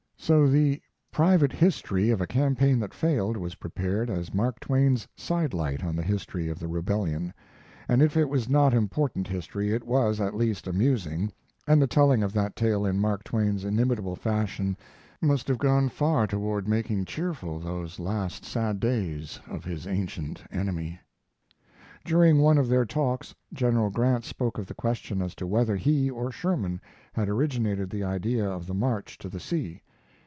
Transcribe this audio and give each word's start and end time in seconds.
So 0.23 0.45
the 0.47 0.79
"Private 1.11 1.51
History 1.51 2.11
of 2.11 2.21
a 2.21 2.27
Campaign 2.27 2.79
that 2.79 2.93
Failed" 2.93 3.37
was 3.37 3.55
prepared 3.55 4.07
as 4.07 4.35
Mark 4.35 4.59
Twain's 4.59 5.07
side 5.17 5.51
light 5.51 5.83
on 5.83 5.95
the 5.95 6.03
history 6.03 6.47
of 6.47 6.59
the 6.59 6.67
Rebellion; 6.67 7.33
and 7.89 8.03
if 8.03 8.15
it 8.15 8.29
was 8.29 8.47
not 8.47 8.71
important 8.71 9.27
history 9.27 9.73
it 9.73 9.83
was 9.83 10.21
at 10.21 10.35
least 10.35 10.67
amusing, 10.67 11.33
and 11.67 11.81
the 11.81 11.87
telling 11.87 12.21
of 12.21 12.33
that 12.33 12.55
tale 12.55 12.85
in 12.85 12.99
Mark 12.99 13.23
Twain's 13.23 13.65
inimitable 13.65 14.15
fashion 14.15 14.77
must 15.21 15.47
have 15.47 15.57
gone 15.57 15.89
far 15.89 16.27
toward 16.27 16.67
making 16.67 17.05
cheerful 17.05 17.57
those 17.57 17.97
last 17.99 18.45
sad 18.45 18.79
days 18.79 19.39
of 19.49 19.65
his 19.65 19.87
ancient 19.87 20.43
enemy. 20.51 20.99
During 22.05 22.37
one 22.37 22.59
of 22.59 22.67
their 22.69 22.85
talks 22.85 23.33
General 23.53 23.89
Grant 23.89 24.23
spoke 24.23 24.59
of 24.59 24.67
the 24.67 24.75
question 24.75 25.19
as 25.19 25.33
to 25.33 25.47
whether 25.47 25.75
he 25.77 26.11
or 26.11 26.31
Sherman 26.31 26.79
had 27.11 27.27
originated 27.27 27.89
the 27.89 28.03
idea 28.03 28.45
of 28.47 28.67
the 28.67 28.75
march 28.75 29.17
to 29.17 29.27
the 29.27 29.39
sea. 29.39 29.81